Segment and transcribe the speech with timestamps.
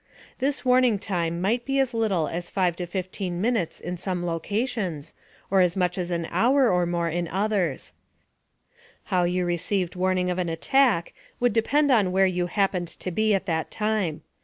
[0.39, 5.13] This warning time might be as little as 5 15 minutes in some locations,
[5.51, 7.93] or as much as an hour or more in others.
[9.13, 13.35] How you received warning of an attack would depend on where you happened to be
[13.35, 14.23] at that time.